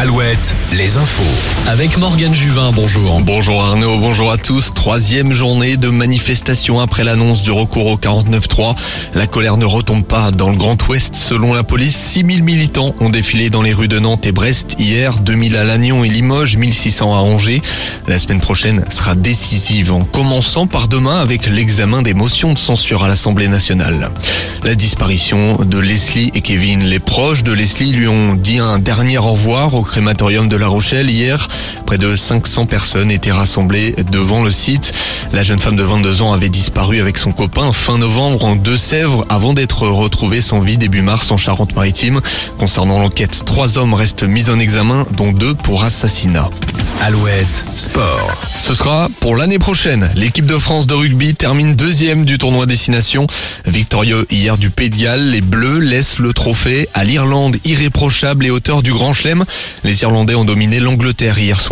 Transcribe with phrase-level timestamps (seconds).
[0.00, 1.24] Alouette, les infos.
[1.66, 3.20] Avec Morgane Juvin, bonjour.
[3.20, 4.72] Bonjour Arnaud, bonjour à tous.
[4.72, 8.76] Troisième journée de manifestation après l'annonce du recours au 49-3.
[9.14, 11.16] La colère ne retombe pas dans le Grand Ouest.
[11.16, 15.18] Selon la police, 6000 militants ont défilé dans les rues de Nantes et Brest hier,
[15.18, 17.60] 2000 à Lannion et Limoges, 1600 à Angers.
[18.06, 23.02] La semaine prochaine sera décisive en commençant par demain avec l'examen des motions de censure
[23.02, 24.12] à l'Assemblée nationale.
[24.62, 26.84] La disparition de Leslie et Kevin.
[26.84, 30.68] Les proches de Leslie lui ont dit un dernier au revoir au crématorium de La
[30.68, 31.48] Rochelle hier.
[31.88, 34.92] Près de 500 personnes étaient rassemblées devant le site.
[35.32, 39.24] La jeune femme de 22 ans avait disparu avec son copain fin novembre en Deux-Sèvres
[39.30, 42.20] avant d'être retrouvée sans vie début mars en Charente-Maritime.
[42.58, 46.50] Concernant l'enquête, trois hommes restent mis en examen, dont deux pour assassinat.
[47.00, 48.32] Alouette, sport.
[48.58, 50.10] Ce sera pour l'année prochaine.
[50.14, 53.26] L'équipe de France de rugby termine deuxième du tournoi destination.
[53.64, 58.50] Victorieux hier du Pays de Galles, les Bleus laissent le trophée à l'Irlande irréprochable et
[58.50, 59.44] auteur du Grand Chelem.
[59.84, 61.68] Les Irlandais ont dominé l'Angleterre hier soir.